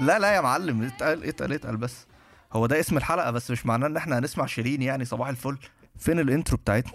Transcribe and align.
لا 0.00 0.18
لا 0.18 0.32
يا 0.34 0.40
معلم 0.40 0.82
اتقل 0.82 1.24
اتقل 1.24 1.52
اتقل 1.52 1.76
بس. 1.76 2.06
هو 2.52 2.66
ده 2.66 2.80
اسم 2.80 2.96
الحلقة 2.96 3.30
بس 3.30 3.50
مش 3.50 3.66
معناه 3.66 3.86
إن 3.86 3.96
إحنا 3.96 4.18
هنسمع 4.18 4.46
شيرين 4.46 4.82
يعني 4.82 5.04
صباح 5.04 5.28
الفل. 5.28 5.58
فين 5.98 6.18
ال 6.20 6.26
intro 6.26 6.56
بتاعتنا! 6.56 6.92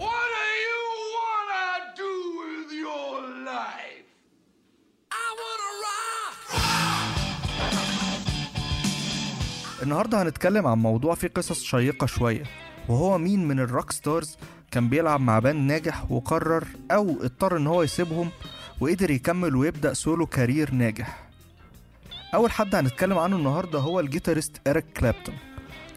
النهارده 9.84 10.22
هنتكلم 10.22 10.68
عن 10.68 10.78
موضوع 10.78 11.16
فيه 11.16 11.28
قصص 11.28 11.64
شيقة 11.64 12.08
شوية 12.08 12.44
وهو 12.90 13.18
مين 13.18 13.48
من 13.48 13.60
ال 13.60 13.66
rock 13.66 13.92
stars 13.92 14.38
كان 14.72 14.90
بيلعب 14.90 15.22
مع 15.22 15.40
band 15.40 15.72
ناجح 15.72 16.12
وقرر 16.12 16.68
أو 16.92 17.10
اضطر 17.24 17.58
إن 17.58 17.68
هو 17.68 17.84
يسيبهم 17.84 18.30
وقدر 18.80 19.12
يكمل 19.12 19.56
ويبدأ 19.56 19.94
solo 19.94 20.26
career 20.26 20.72
ناجح. 20.74 21.24
أول 22.34 22.52
حد 22.52 22.76
هنتكلم 22.76 23.18
عنه 23.18 23.36
النهارده 23.36 23.80
هو 23.80 24.00
ال 24.00 24.06
guitarist 24.06 24.68
إريك 24.68 24.86
كلابتون. 24.98 25.36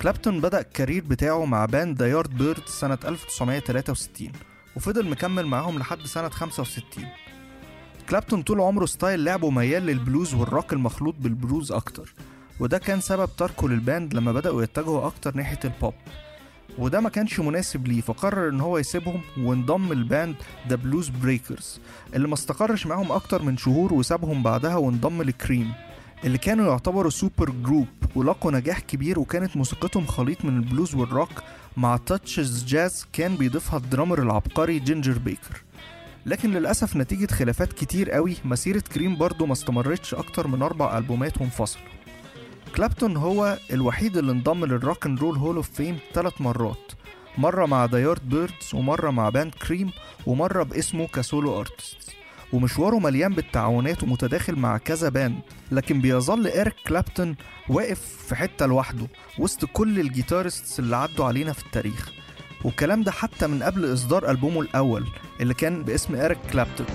كلابتون 0.03 0.41
بدأ 0.41 0.61
ال 0.61 0.67
career 0.67 1.05
بتاعه 1.05 1.45
مع 1.45 1.65
band 1.65 1.99
The 2.03 2.11
Yardbirds 2.11 2.67
سنة 2.67 2.99
1963 3.05 4.33
وفضل 4.77 5.11
مكمل 5.11 5.47
معاهم 5.47 5.79
لحد 5.79 5.99
سنة 6.07 6.29
65 6.29 7.05
كلابتون 8.11 8.43
طول 8.43 8.61
عمره 8.61 8.87
style 8.87 9.25
لعبه 9.25 9.51
ميال 9.51 9.83
للبلوز 9.87 10.35
والروك 10.35 10.73
المخلوط 10.73 11.15
بالبلوز 11.19 11.73
أكتر 11.73 12.15
وده 12.61 12.79
كان 12.79 13.01
سبب 13.01 13.29
تركه 13.39 13.69
لل 13.69 13.84
band 13.84 14.15
لما 14.15 14.33
بدأوا 14.33 14.63
يتجهوا 14.63 15.07
أكتر 15.07 15.37
ناحية 15.37 15.59
البوب 15.65 15.95
وده 16.79 17.01
ما 17.01 17.09
كانش 17.09 17.41
مناسب 17.41 17.87
ليه 17.89 18.01
فقرر 18.01 18.49
إن 18.49 18.61
هو 18.61 18.79
يسيبهم 18.79 19.21
وانضم 19.39 19.93
ل 19.93 20.01
band 20.01 20.37
The 20.69 20.77
Bluesbreakers 20.77 21.81
اللي 22.15 22.29
ما 22.29 22.35
استقرش 22.35 22.87
معاهم 22.87 23.13
أكتر 23.13 23.43
من 23.43 23.57
شهور 23.57 23.95
وسابهم 23.95 24.43
بعدها 24.43 24.77
وانضم 24.77 25.23
لكريم. 25.23 25.73
اللي 26.25 26.39
كانوا 26.39 26.67
يعتبروا 26.71 27.11
super 27.11 27.51
group 27.51 27.87
ولقوا 28.15 28.53
نجاح 28.53 28.81
كبير 28.81 29.19
وكانت 29.19 29.57
موسيقتهم 29.57 30.07
خليط 30.07 30.45
من 30.45 30.57
البلوز 30.57 30.95
والروك 30.95 31.31
مع 31.77 31.97
touches 31.97 32.65
جاز 32.65 33.07
كان 33.13 33.37
بيضيفها 33.37 33.79
ال 33.79 33.84
drummer 33.84 34.23
العبقري 34.23 34.79
جينجر 34.79 35.19
بيكر 35.19 35.63
لكن 36.27 36.51
للأسف 36.51 36.97
نتيجة 36.97 37.33
خلافات 37.33 37.73
كتير 37.73 38.11
قوي 38.11 38.37
مسيرة 38.45 38.81
كريم 38.95 39.17
برضه 39.17 39.47
ما 39.47 39.53
استمرتش 39.53 40.15
أكتر 40.15 40.47
من 40.47 40.63
أربع 40.63 40.99
ألبومات 40.99 41.41
وانفصلوا. 41.41 41.85
كلابتون 42.77 43.17
هو 43.17 43.59
الوحيد 43.73 44.17
اللي 44.17 44.33
انضم 44.33 44.65
لل 44.65 44.79
Rock 44.79 45.07
and 45.07 45.19
Roll 45.21 45.37
Hall 45.37 45.57
of 45.57 45.71
Fame 45.71 45.99
ثلاث 46.15 46.41
مرات 46.41 46.93
مرة 47.39 47.67
مع 47.67 47.85
The 47.85 48.03
Yardbirds 48.03 48.75
ومرة 48.75 49.11
مع 49.11 49.29
band 49.29 49.55
Cream 49.55 49.91
ومرة 50.27 50.63
باسمه 50.63 51.07
ك 51.07 51.17
solo 51.17 51.61
artist 51.61 52.11
ومشواره 52.53 52.99
مليان 52.99 53.33
بالتعاونات 53.35 54.03
ومتداخل 54.03 54.57
مع 54.57 54.79
كذا 54.79 55.09
band 55.09 55.41
لكن 55.73 56.01
بيظل 56.01 56.47
إيريك 56.47 56.75
كلابتون 56.87 57.37
واقف 57.69 58.01
في 58.29 58.35
حتة 58.37 58.67
لوحده 58.67 59.07
وسط 59.39 59.65
كل 59.65 60.01
ال 60.01 60.08
guitarists 60.08 60.79
اللي 60.81 60.97
عدوا 60.97 61.25
علينا 61.25 61.53
في 61.53 61.67
التاريخ. 61.67 62.11
والكلام 62.65 63.03
ده 63.03 63.13
حتى 63.13 63.47
من 63.47 63.63
قبل 63.63 63.93
إصدار 63.93 64.31
ألبومه 64.31 64.61
الأول 64.61 65.07
اللي 65.41 65.55
كان 65.55 65.83
باسم 65.83 66.15
إيريك 66.15 66.39
كلابتون. 66.53 66.87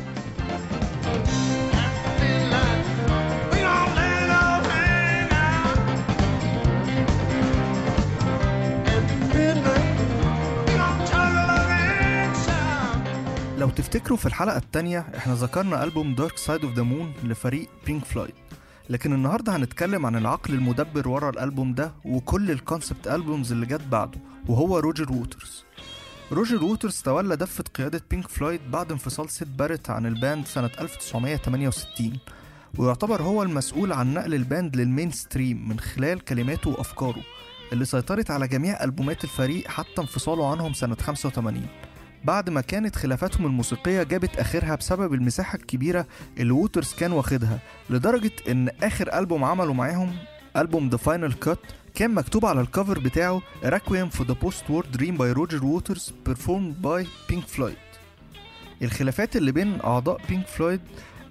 تفتكروا 13.92 14.17
في 14.17 14.25
الحلقة 14.25 14.58
التانية 14.58 15.00
إحنا 15.17 15.36
ذكرنا 15.36 15.84
ألبوم 15.84 16.16
Dark 16.16 16.38
Side 16.38 16.66
of 16.66 16.73
the 16.73 16.81
Moon 16.84 17.14
لفريق 17.23 17.70
Pink 17.86 18.06
Floyd 18.06 18.34
لكن 18.89 19.14
النهاردة 19.14 19.56
هنتكلم 19.56 20.06
عن 20.06 20.16
العقل 20.16 20.53
المدبر 20.53 21.08
ورا 21.09 21.30
الألبوم 21.30 21.73
ده 21.73 21.92
وكل 22.06 22.52
ال 22.52 22.59
concept 22.59 23.07
albums 23.07 23.52
اللي 23.52 23.66
جت 23.66 23.81
بعده 23.81 24.19
وهو 24.47 24.78
روجر 24.79 25.12
ووترز. 25.12 25.63
روجر 26.31 26.63
ووترز 26.63 27.02
تولى 27.02 27.35
دفة 27.35 27.63
قيادة 27.63 28.02
Pink 28.09 28.28
Floyd 28.28 28.62
بعد 28.72 28.91
انفصال 28.91 29.29
سيد 29.29 29.57
باريت 29.57 29.90
عن 29.90 30.06
ال 30.06 30.13
band 30.13 30.46
سنة 30.47 30.72
1968 30.79 32.18
ويعتبر 32.78 33.22
هو 33.22 33.44
المسؤول 33.44 33.94
عن 33.94 34.13
نقل 34.13 34.34
ال 34.34 34.40
band 34.40 34.63
لل 34.63 34.75
mainstream 34.75 35.69
من 35.69 35.79
خلال 35.79 36.19
كلماته 36.25 36.69
وأفكاره 36.69 37.22
اللي 37.73 37.85
سيطرت 37.85 38.31
على 38.31 38.47
جميع 38.47 38.84
ألبومات 38.84 39.23
الفريق 39.23 39.68
حتى 39.68 40.02
انفصاله 40.02 40.52
عنهم 40.52 40.73
سنة 40.73 40.96
85 40.96 41.66
بعد 42.24 42.50
ما 42.50 42.62
كانت 42.62 42.96
خلافاتهم 42.96 43.46
الموسيقية 43.46 44.04
جابت 44.04 44.36
آخرها 44.40 44.76
بسبب 44.76 45.14
المساحة 45.14 45.56
الكبيرة 45.56 46.06
اللي 46.38 46.52
ووترز 46.52 46.94
كان 46.94 47.12
واخدها 47.12 47.59
لدرجة 47.90 48.32
إن 48.50 48.70
آخر 48.84 49.20
ألبوم 49.20 49.44
عمله 49.44 49.74
معاهم 49.74 50.16
ألبوم 50.58 50.90
The 50.90 50.97
Final 50.97 51.34
Cut 51.34 51.59
كان 51.96 52.12
مكتوب 52.14 52.46
على 52.46 52.62
ال 52.62 52.68
cover 52.68 53.00
بتاعه 53.00 53.42
Requiem 53.66 54.18
for 54.18 54.24
the 54.24 54.36
Post-War 54.46 54.84
Dream 54.98 55.16
by 55.18 55.32
Roger 55.40 55.62
Waters 55.64 56.12
performed 56.30 56.82
by 56.82 57.06
Pink 57.32 57.48
Floyd. 57.58 57.78
الخلافات 58.82 59.36
اللي 59.36 59.52
بين 59.52 59.82
أعضاء 59.84 60.22
Pink 60.29 60.47
Floyd 60.47 60.81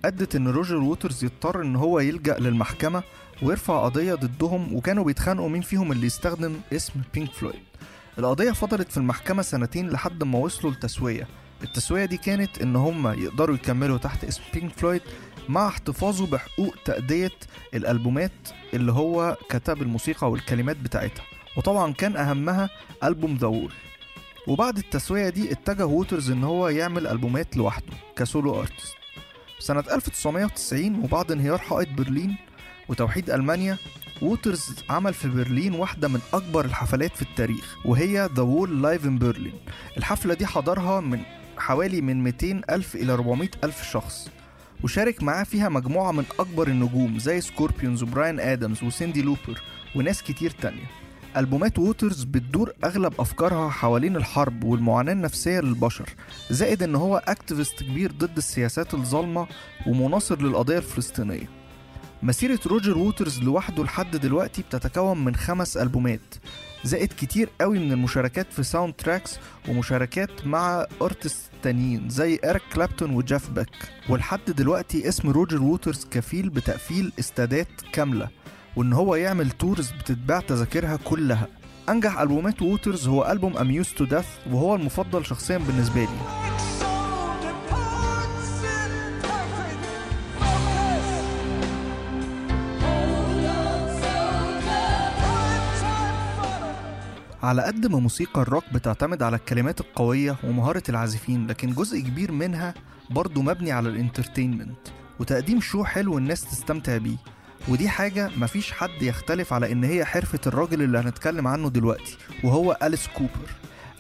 أدت 0.05 0.37
إن 0.37 0.49
روجر 0.49 0.77
ووترز 0.77 1.25
يضطر 1.25 1.63
إن 1.63 1.77
هو 1.77 2.01
يلجأ 2.01 2.39
للمحكمة 2.39 3.03
ويرفع 3.43 3.85
قضية 3.85 4.15
ضدهم 4.15 4.75
وكانوا 4.75 5.05
بيتخانقوا 5.05 5.49
مين 5.49 5.63
فيهم 5.63 5.93
اللي 5.93 6.07
يستخدم 6.07 6.55
اسم 6.73 6.93
Pink 7.15 7.33
Floyd 7.33 7.61
القضية 8.19 8.53
فضلت 8.53 8.91
في 8.91 8.97
المحكمة 8.97 9.43
سنتين 9.43 9.91
لحد 9.91 10.25
ما 10.25 10.39
وصلوا 10.39 10.73
لتسوية 10.73 11.29
التسوية 11.63 12.05
دي 12.05 12.17
كانت 12.17 12.63
إن 12.63 12.77
هم 12.77 13.07
يقدروا 13.23 13.55
يكملوا 13.55 13.99
تحت 13.99 14.25
اسم 14.25 14.43
Pink 14.55 14.73
Floyd 14.73 15.03
مع 15.49 15.69
احتفاظه 15.69 16.27
بحقوق 16.27 16.75
تأدية 16.85 17.31
الألبومات 17.75 18.33
اللي 18.75 18.93
هو 18.93 19.37
كتب 19.49 19.83
الموسيقى 19.83 20.31
والكلمات 20.31 20.77
بتاعتها. 20.77 21.25
وطبعا 21.57 21.93
كان 21.93 22.17
أهمها 22.17 22.71
ألبوم 23.05 23.37
The 23.37 23.47
Wall 23.47 23.73
وبعد 24.47 24.79
التسوية 24.79 25.29
دي 25.29 25.53
اتجه 25.53 25.87
ووترز 25.87 26.31
إن 26.31 26.45
هو 26.45 26.69
يعمل 26.69 27.07
ألبومات 27.07 27.57
لوحده 27.57 27.93
ك 28.17 28.26
solo 28.26 28.61
artist. 28.61 28.95
سنة 29.59 29.85
1990 29.93 30.95
وبعد 31.05 31.33
انهيار 31.33 31.59
حائط 31.59 31.89
برلين 31.89 32.37
وتوحيد 32.91 33.31
ألمانيا 33.31 33.77
ووترز 34.23 34.75
عمل 34.91 35.15
في 35.15 35.29
برلين 35.29 35.75
واحدة 35.75 36.09
من 36.09 36.21
أكبر 36.35 36.65
الحفلات 36.65 37.17
في 37.17 37.23
التاريخ 37.23 37.77
وهي 37.85 38.29
The 38.29 38.41
Wall 38.41 38.69
Live 38.69 39.05
in 39.07 39.25
Berlin. 39.25 39.73
الحفلة 39.97 40.35
دي 40.35 40.47
حضرها 40.47 41.01
من 41.01 41.21
حوالي 41.59 42.01
من 42.01 42.25
200 42.25 42.61
ألف 42.71 42.95
إلى 42.95 43.13
400 43.13 43.49
ألف 43.65 43.91
شخص 43.91 44.29
وشارك 44.83 45.23
معاه 45.23 45.45
فيها 45.45 45.69
مجموعة 45.69 46.13
من 46.13 46.25
أكبر 46.39 46.69
النجوم 46.69 47.19
زي 47.19 47.41
Scorpions 47.41 48.03
وبراين 48.03 48.41
آدمز 48.41 48.83
وسيندي 48.83 49.23
لوبر 49.23 49.63
وناس 49.97 50.23
كتير 50.23 50.51
تانية. 50.51 50.87
ألبومات 51.37 51.79
ووترز 51.79 52.25
بتدور 52.25 52.73
أغلب 52.85 53.15
أفكارها 53.21 53.71
حوالين 53.71 54.17
الحرب 54.17 54.65
والمعاناة 54.65 55.13
النفسية 55.13 55.61
للبشر 55.61 56.09
زائد 56.51 56.83
إن 56.83 56.95
هو 56.95 57.17
activist 57.17 57.83
كبير 57.83 58.13
ضد 58.13 58.37
السياسات 58.37 58.95
الظالمة 58.95 59.47
ومناصر 59.87 60.43
للقضية 60.43 60.79
الفلسطينية. 60.79 61.60
مسيرة 62.23 62.61
روجر 62.67 62.99
ووترز 62.99 63.39
لوحده 63.43 63.85
لحد 63.85 64.17
دلوقتي 64.17 64.63
بتتكون 64.63 65.25
من 65.25 65.37
خمس 65.37 65.77
ألبومات. 65.77 66.35
زائد 66.85 67.13
كتير 67.13 67.49
قوي 67.61 67.79
من 67.79 67.93
المشاركات 67.93 68.53
في 68.53 68.63
soundtracks 68.63 69.39
ومشاركات 69.69 70.47
مع 70.47 70.87
artist 71.03 71.51
تانيين 71.63 72.09
زي 72.09 72.39
إيريك 72.45 72.63
كلابتون 72.75 73.11
وجيف 73.11 73.51
بيك. 73.51 73.69
ولحد 74.09 74.45
دلوقتي 74.49 75.09
اسم 75.09 75.31
روجر 75.31 75.63
ووترز 75.63 76.07
كفيل 76.11 76.51
بتقفيل 76.51 77.13
استادات 77.19 77.69
كاملة 77.93 78.29
وإن 78.77 78.93
هو 78.93 79.15
يعمل 79.15 79.51
tours 79.51 79.91
بتتباع 79.91 80.41
تذاكرها 80.41 80.97
كلها. 80.97 81.49
أنجح 81.89 82.21
ألبومات 82.21 82.63
ووترز 82.63 83.09
هو 83.09 83.33
ألبوم 83.33 83.57
Amused 83.57 83.89
to 83.89 84.07
وهو 84.51 84.75
المفضل 84.75 85.27
شخصيا 85.27 85.59
بالنسبة 85.59 86.01
لي. 86.01 86.40
على 97.51 97.63
قد 97.63 97.87
ما 97.87 97.99
موسيقى 97.99 98.43
الروك 98.43 98.65
بتعتمد 98.75 99.23
على 99.23 99.37
الكلمات 99.37 99.81
القوية 99.81 100.37
ومهارة 100.45 100.83
العازفين 100.89 101.47
لكن 101.47 101.75
جزء 101.75 102.01
كبير 102.01 102.33
منها 102.33 102.75
برضه 103.11 103.43
مبني 103.43 103.73
على 103.73 103.89
ال 103.89 103.95
entertainment 103.95 104.79
وتقديم 105.21 105.61
show 105.61 105.85
حلو 105.85 106.19
الناس 106.19 106.45
تستمتع 106.45 106.97
بيه. 106.97 107.17
ودي 107.69 107.89
حاجة 107.89 108.31
مفيش 108.37 108.73
حد 108.73 109.03
يختلف 109.03 109.53
على 109.53 109.73
إن 109.73 109.85
هي 109.85 110.05
حرفة 110.05 110.39
الراجل 110.47 110.83
اللي 110.83 110.99
هنتكلم 110.99 111.47
عنه 111.47 111.71
دلوقتي 111.71 112.17
وهو 112.45 112.79
أليس 112.83 113.07
كوبر. 113.09 113.51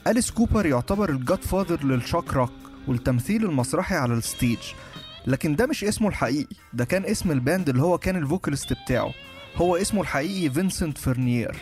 أليس 0.06 0.31
كوبر 0.31 0.67
يعتبر 0.67 1.11
ال 1.11 1.43
godfather 1.43 1.85
لل 1.85 1.98
shock 1.98 2.33
rock 2.35 2.53
والتمثيل 2.88 3.44
المسرحي 3.44 3.94
على 3.94 4.14
ال 4.15 4.22
stage 4.22 4.59
لكن 5.26 5.56
ده 5.56 5.67
مش 5.67 5.85
اسمه 5.85 6.08
الحقيقي 6.08 6.56
ده 6.73 6.85
كان 6.85 7.05
اسم 7.05 7.31
ال 7.31 7.38
band 7.38 7.69
اللي 7.69 7.82
هو 7.82 7.99
كان 7.99 8.17
ال 8.17 8.23
vocalist 8.23 8.73
بتاعه. 8.73 9.12
هو 9.56 9.76
اسمه 9.76 10.00
الحقيقي 10.00 10.50
فينسنت 10.50 10.99
فرنير 10.99 11.56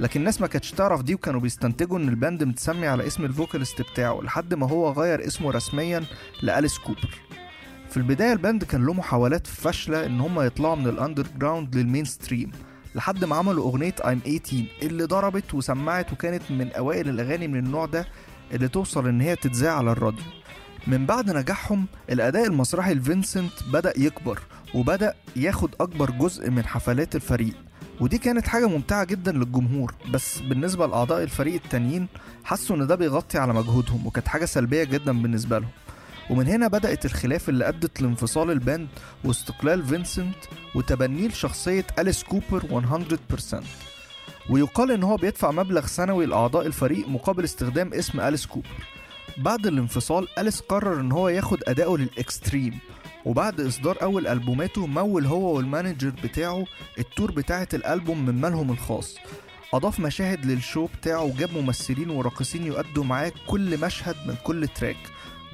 لكن 0.00 0.20
الناس 0.20 0.40
ما 0.40 0.46
كانتش 0.46 0.70
تعرف 0.70 1.02
دي 1.02 1.14
وكانوا 1.14 1.40
بيستنتجوا 1.40 1.98
إن 1.98 2.08
ال 2.08 2.15
band 2.15 2.44
متسمي 2.44 2.86
على 2.86 3.06
اسم 3.06 3.24
ال 3.24 3.30
vocalist 3.30 3.82
بتاعه 3.82 4.20
لحد 4.22 4.54
ما 4.54 4.68
هو 4.68 4.92
غير 4.92 5.26
اسمه 5.26 5.50
رسميا 5.50 6.04
لأليس 6.42 6.78
كوبر. 6.78 7.10
في 7.90 7.96
البداية 7.96 8.32
ال 8.32 8.38
band 8.38 8.64
كان 8.64 8.86
له 8.86 8.92
محاولات 8.92 9.46
فاشلة 9.46 10.06
إن 10.06 10.20
هم 10.20 10.40
يطلعوا 10.40 10.74
من 10.76 10.86
ال 10.86 11.26
underground 11.38 11.76
لل 11.76 12.04
mainstream 12.04 12.50
لحد 12.94 13.24
ما 13.24 13.36
عملوا 13.36 13.64
أغنية 13.64 13.94
I'm 14.00 14.02
18 14.24 14.64
اللي 14.82 15.04
ضربت 15.04 15.54
وسمعت 15.54 16.12
وكانت 16.12 16.42
من 16.50 16.72
أوائل 16.72 17.08
الأغاني 17.08 17.48
من 17.48 17.58
النوع 17.66 17.86
ده 17.86 18.06
اللي 18.52 18.68
توصل 18.68 19.08
إن 19.08 19.20
هي 19.20 19.36
تتذاع 19.36 19.76
على 19.76 19.92
الراديو. 19.92 20.24
من 20.86 21.06
بعد 21.06 21.30
نجاحهم 21.30 21.86
الأداء 22.10 22.46
المسرحي 22.46 22.94
لفينسنت 22.94 23.52
بدأ 23.72 23.92
يكبر 23.96 24.38
وبدأ 24.74 25.14
ياخد 25.36 25.74
أكبر 25.80 26.10
جزء 26.10 26.50
من 26.50 26.64
حفلات 26.66 27.14
الفريق. 27.16 27.54
ودي 28.00 28.18
كانت 28.18 28.46
حاجة 28.48 28.66
ممتعة 28.68 29.04
جدا 29.04 29.32
للجمهور 29.32 29.94
بس 30.10 30.38
بالنسبة 30.40 30.86
لأعضاء 30.86 31.22
الفريق 31.22 31.54
التانيين 31.64 32.06
حسوا 32.44 32.76
إن 32.76 32.86
ده 32.86 32.94
بيغطي 32.94 33.38
على 33.38 33.52
مجهودهم 33.52 34.06
وكانت 34.06 34.28
حاجة 34.28 34.44
سلبية 34.44 34.84
جدا 34.84 35.22
بالنسبة 35.22 35.58
لهم. 35.58 35.70
ومن 36.30 36.46
هنا 36.46 36.68
بدأت 36.68 37.04
الخلافات 37.04 37.48
اللي 37.48 37.68
أدت 37.68 38.00
لانفصال 38.00 38.50
ال 38.50 38.58
band 38.58 38.88
واستقلال 39.24 39.84
فينسنت 39.86 40.36
وتبنيه 40.74 41.28
لشخصية 41.28 41.84
أليس 41.98 42.22
كوبر 42.22 42.62
100% 43.60 43.64
ويقال 44.50 44.90
إن 44.90 45.02
هو 45.02 45.16
بيدفع 45.16 45.50
مبلغ 45.50 45.86
سنوي 45.86 46.26
لأعضاء 46.26 46.66
الفريق 46.66 47.08
مقابل 47.08 47.44
استخدام 47.44 47.94
اسم 47.94 48.20
أليس 48.20 48.46
كوبر. 48.46 48.68
بعد 49.38 49.66
الانفصال 49.66 50.28
أليس 50.38 50.60
قرر 50.60 51.00
إن 51.00 51.12
هو 51.12 51.28
ياخد 51.28 51.58
أداؤه 51.68 51.98
لل 51.98 52.16
extreme 52.16 52.78
وبعد 53.26 53.60
إصدار 53.60 54.02
أول 54.02 54.26
ألبوماته 54.26 54.86
مول 54.86 55.26
هو 55.26 55.56
وال 55.56 55.68
manager 55.68 56.12
بتاعه 56.24 56.64
ال 56.98 57.04
tour 57.04 57.30
بتاعة 57.30 57.68
الألبوم 57.74 58.26
من 58.26 58.40
مالهم 58.40 58.70
الخاص. 58.70 59.16
أضاف 59.74 60.00
مشاهد 60.00 60.46
لل 60.46 60.59
show 60.59 60.86
بتاعه 61.00 61.22
وجاب 61.22 61.50
ممثلين 61.56 62.10
وراقصين 62.10 62.66
يؤدوا 62.66 63.04
معاه 63.04 63.32
كل 63.46 63.80
مشهد 63.80 64.16
من 64.26 64.34
كل 64.44 64.68
track 64.68 64.96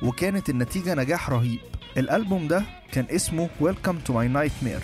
وكانت 0.02 0.48
النتيجة 0.50 0.94
نجاح 0.94 1.30
رهيب. 1.30 1.60
الألبوم 1.96 2.48
ده 2.48 2.62
كان 2.92 3.06
اسمه 3.10 3.48
Welcome 3.60 4.08
to 4.08 4.12
my 4.12 4.26
nightmare. 4.36 4.82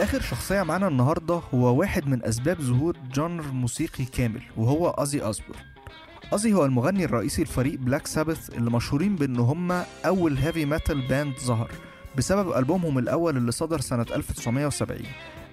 آخر 0.00 0.20
شخصية 0.20 0.62
معانا 0.62 0.88
النهاردة 0.88 1.34
هو 1.54 1.74
واحد 1.78 2.06
من 2.06 2.24
أسباب 2.24 2.60
ظهور 2.60 2.96
genre 3.14 3.42
موسيقي 3.52 4.04
كامل 4.04 4.42
وهو 4.56 4.90
Ozzy 4.90 5.30
Osbourne 5.30 5.56
Ozzy 6.32 6.52
هو 6.54 6.64
المغني 6.64 7.04
الرئيسي 7.04 7.42
لفريق 7.42 7.78
Black 7.78 8.06
Sabbath 8.06 8.50
اللي 8.50 8.70
مشهورين 8.70 9.16
بأن 9.16 9.36
هم 9.36 9.72
أول 10.06 10.36
heavy 10.36 10.64
metal 10.66 11.08
band 11.08 11.34
ظهر 11.38 11.70
بسبب 12.16 12.52
ألبومهم 12.52 12.98
الأول 12.98 13.36
اللي 13.36 13.52
صدر 13.52 13.80
سنة 13.80 14.06
1970 14.14 15.00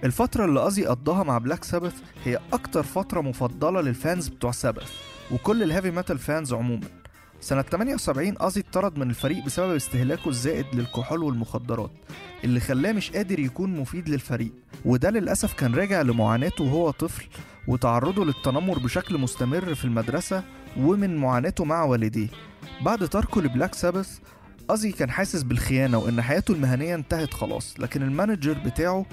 الفترة 0.04 0.44
اللي 0.44 0.66
Ozzy 0.66 0.84
قضاها 0.84 1.22
مع 1.22 1.38
Black 1.38 1.64
Sabbath 1.64 1.94
هي 2.24 2.38
أكتر 2.52 2.82
فترة 2.82 3.20
مفضلة 3.20 3.80
لل 3.80 3.96
fans 3.96 4.28
بتوع 4.28 4.50
Sabbath 4.50 4.92
وكل 5.32 5.62
ال 5.62 5.67
heavy 5.67 5.90
metal 5.90 6.18
fans 6.18 6.52
عموما. 6.52 6.86
سنة 7.40 7.62
78 7.62 8.34
Ozzy 8.40 8.60
اتطرد 8.60 8.98
من 8.98 9.10
الفريق 9.10 9.44
بسبب 9.44 9.74
استهلاكه 9.74 10.28
الزائد 10.28 10.66
للكحول 10.74 11.22
والمخدرات 11.22 11.90
اللي 12.44 12.60
خلاه 12.60 12.92
مش 12.92 13.10
قادر 13.10 13.38
يكون 13.38 13.76
مفيد 13.76 14.08
للفريق. 14.08 14.52
وده 14.84 15.10
للأسف 15.10 15.52
كان 15.52 15.74
راجع 15.74 16.02
لمعاناته 16.02 16.64
وهو 16.64 16.90
طفل 16.90 17.24
وتعرضه 17.68 18.24
للتنمر 18.24 18.78
بشكل 18.78 19.18
مستمر 19.18 19.74
في 19.74 19.84
المدرسة 19.84 20.42
ومن 20.78 21.16
معاناته 21.16 21.64
مع 21.64 21.84
والديه. 21.84 22.28
بعد 22.82 23.08
تركه 23.08 23.42
ل 23.42 23.47
Black 23.47 23.74
Sabbath 23.74 24.18
Ozzy 24.70 24.92
كان 24.92 25.10
حاسس 25.10 25.42
بالخيانة 25.42 25.98
وإن 25.98 26.22
حياته 26.22 26.52
المهنية 26.52 26.94
انتهت 26.94 27.34
خلاص 27.34 27.74
لكن 27.80 28.02
ال 28.02 28.08
manager 28.08 28.52
بتاعه 28.64 29.06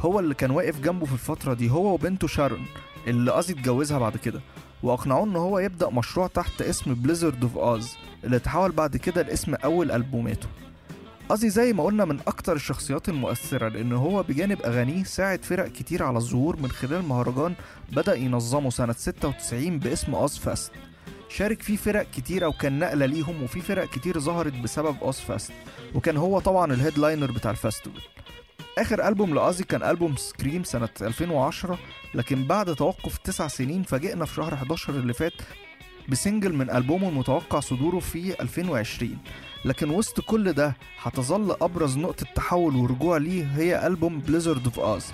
هو 0.00 0.20
اللي 0.20 0.34
كان 0.34 0.50
واقف 0.50 0.80
جنبه 0.80 1.06
في 1.06 1.12
الفترة 1.12 1.54
دي 1.54 1.70
هو 1.70 1.94
وبنته 1.94 2.26
شارون 2.26 2.66
اللي 3.06 3.38
Ozzy 3.38 3.54
اتجوزها 3.54 3.98
بعد 3.98 4.16
كده. 4.16 4.40
وأقنعوه 4.82 5.24
إن 5.24 5.36
هو 5.36 5.58
يبدأ 5.58 5.90
مشروع 5.90 6.26
تحت 6.26 6.62
اسم 6.62 6.94
Blizzard 6.94 7.42
of 7.42 7.58
Ozz 7.58 7.96
اللي 8.24 8.38
تحول 8.38 8.72
بعد 8.72 8.96
كده 8.96 9.22
لاسم 9.22 9.54
أول 9.54 9.90
ألبوماته. 9.90 10.46
Ozzy 11.30 11.50
زي 11.50 11.72
ما 11.72 11.84
قلنا 11.84 12.04
من 12.04 12.18
أكتر 12.26 12.56
الشخصيات 12.56 13.08
المؤثرة 13.08 13.68
لأن 13.68 13.92
هو 13.92 14.22
بجانب 14.22 14.62
أغانيه 14.62 15.04
ساعد 15.04 15.44
فرق 15.44 15.68
كتير 15.68 16.02
على 16.02 16.16
الظهور 16.18 16.56
من 16.56 16.70
خلال 16.70 17.02
مهرجان 17.04 17.54
بدأ 17.92 18.14
ينظمه 18.14 18.70
سنة 18.70 18.92
96 18.92 19.78
باسم 19.78 20.14
Ozzfest 20.14 20.72
شارك 21.28 21.62
فيه 21.62 21.76
فرق 21.76 22.06
كتيرة 22.16 22.46
وكان 22.46 22.78
نقلة 22.78 23.06
ليهم 23.06 23.42
وفي 23.42 23.60
فرق 23.60 23.90
كتير 23.90 24.20
ظهرت 24.20 24.52
بسبب 24.52 24.96
Ozzfest 25.02 25.52
وكان 25.94 26.16
هو 26.16 26.38
طبعا 26.38 26.72
ال 26.72 26.78
headliner 26.78 27.30
بتاع 27.32 27.54
ال 27.54 27.59
festival 27.59 28.00
آخر 28.80 29.08
ألبوم 29.08 29.34
ل 29.34 29.40
Ozzy 29.40 29.64
كان 29.64 29.82
ألبوم 29.82 30.16
Scream 30.16 30.64
سنة 30.64 30.88
2010 31.02 31.78
لكن 32.14 32.44
بعد 32.44 32.74
توقف 32.74 33.18
تسع 33.18 33.48
سنين 33.48 33.82
فاجئنا 33.82 34.24
في 34.24 34.34
شهر 34.34 34.54
11 34.54 34.92
اللي 34.94 35.12
فات 35.12 35.32
ب 36.08 36.14
single 36.14 36.52
من 36.54 36.70
ألبومه 36.70 37.08
المتوقع 37.08 37.60
صدوره 37.60 37.98
في 37.98 38.40
2020 38.42 39.18
لكن 39.64 39.90
وسط 39.90 40.20
كل 40.20 40.52
ده 40.52 40.76
هتظل 41.02 41.56
أبرز 41.60 41.98
نقطة 41.98 42.26
تحول 42.34 42.76
ورجوع 42.76 43.16
ليه 43.16 43.44
هي 43.56 43.86
ألبوم 43.86 44.18
Blizzard 44.20 44.64
of 44.64 44.80
Ozz 44.80 45.12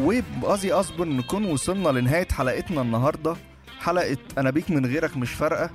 وب 0.00 0.24
Ozzy 0.24 0.72
Osbourne 0.72 1.04
نكون 1.04 1.44
وصلنا 1.44 1.88
لنهاية 1.88 2.28
حلقتنا 2.32 2.82
النهاردة. 2.82 3.36
حلقة 3.80 4.16
أنا 4.38 4.50
بيك 4.50 4.70
من 4.70 4.86
غيرك 4.86 5.16
مش 5.16 5.30
فارقة. 5.30 5.70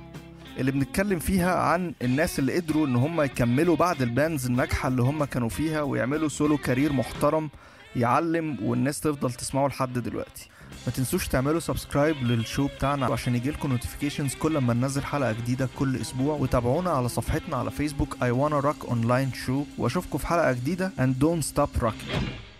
اللي 0.58 0.72
بنتكلم 0.72 1.18
فيها 1.18 1.54
عن 1.54 1.94
الناس 2.02 2.38
اللي 2.38 2.56
قدروا 2.56 2.86
إن 2.86 2.96
هم 2.96 3.20
يكملوا 3.20 3.76
بعد 3.76 4.02
ال 4.02 4.09
bands 4.09 4.46
الناجحة 4.46 4.88
اللي 4.88 5.02
هم 5.02 5.24
كانوا 5.24 5.48
فيها 5.48 5.82
ويعملوا 5.82 6.28
solo 6.28 6.56
career 6.56 6.92
محترم 6.92 7.50
يعلم 7.96 8.58
والناس 8.62 9.00
تفضل 9.00 9.32
تسمعه 9.32 9.68
لحد 9.68 9.98
دلوقتي. 9.98 10.48
ما 10.86 10.92
تنسوش 10.92 11.28
تعملوا 11.28 11.60
subscribe 11.60 12.16
لل 12.16 12.33
show 12.33 12.66
بتاعنا 12.66 13.06
عشان 13.06 13.34
يجيلكم 13.34 13.70
notifications 13.70 14.34
كل 14.34 14.58
ما 14.58 14.74
ننزل 14.74 15.04
حلقة 15.04 15.32
جديدة 15.32 15.68
كل 15.78 15.96
أسبوع. 15.96 16.36
وتابعونا 16.36 16.90
على 16.90 17.08
صفحتنا 17.08 17.56
على 17.56 17.70
فيسبوك 17.70 18.14
I 18.14 18.32
wanna 18.32 18.64
rock 18.64 18.88
online 18.88 19.46
show. 19.46 19.78
وأشوفكم 19.78 20.18
في 20.18 20.26
حلقة 20.26 20.52
جديدة. 20.52 20.92
And 20.98 21.22
don't 21.24 21.54
stop 21.54 21.82
rocking. 21.82 22.53